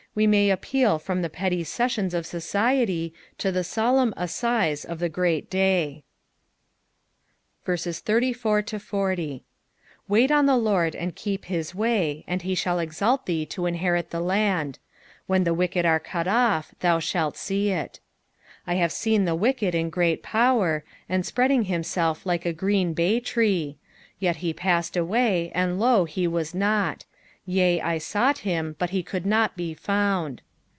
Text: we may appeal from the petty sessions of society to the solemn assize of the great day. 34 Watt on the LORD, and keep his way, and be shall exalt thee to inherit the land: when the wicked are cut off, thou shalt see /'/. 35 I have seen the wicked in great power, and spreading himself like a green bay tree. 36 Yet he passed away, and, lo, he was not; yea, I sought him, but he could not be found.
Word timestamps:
we 0.13 0.27
may 0.27 0.49
appeal 0.49 0.99
from 0.99 1.21
the 1.21 1.29
petty 1.29 1.63
sessions 1.63 2.13
of 2.13 2.25
society 2.25 3.13
to 3.37 3.49
the 3.49 3.63
solemn 3.63 4.13
assize 4.17 4.83
of 4.83 4.99
the 4.99 5.07
great 5.07 5.49
day. 5.49 6.03
34 7.63 8.61
Watt 8.61 10.29
on 10.31 10.45
the 10.47 10.57
LORD, 10.57 10.95
and 10.97 11.15
keep 11.15 11.45
his 11.45 11.73
way, 11.73 12.25
and 12.27 12.43
be 12.43 12.53
shall 12.53 12.79
exalt 12.79 13.25
thee 13.25 13.45
to 13.45 13.65
inherit 13.65 14.09
the 14.09 14.19
land: 14.19 14.77
when 15.27 15.45
the 15.45 15.53
wicked 15.53 15.85
are 15.85 15.97
cut 16.01 16.27
off, 16.27 16.75
thou 16.81 16.99
shalt 16.99 17.37
see 17.37 17.69
/'/. 17.69 17.73
35 17.73 17.99
I 18.67 18.73
have 18.75 18.91
seen 18.91 19.23
the 19.23 19.33
wicked 19.33 19.73
in 19.73 19.89
great 19.89 20.21
power, 20.21 20.83
and 21.07 21.25
spreading 21.25 21.63
himself 21.63 22.25
like 22.25 22.45
a 22.45 22.51
green 22.51 22.91
bay 22.93 23.21
tree. 23.21 23.77
36 24.15 24.15
Yet 24.19 24.35
he 24.35 24.53
passed 24.53 24.97
away, 24.97 25.53
and, 25.55 25.79
lo, 25.79 26.03
he 26.03 26.27
was 26.27 26.53
not; 26.53 27.05
yea, 27.43 27.81
I 27.81 27.97
sought 27.97 28.37
him, 28.39 28.75
but 28.77 28.91
he 28.91 29.01
could 29.01 29.25
not 29.25 29.57
be 29.57 29.73
found. 29.73 30.41